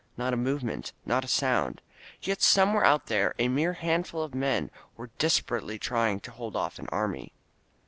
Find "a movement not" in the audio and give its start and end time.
0.33-1.23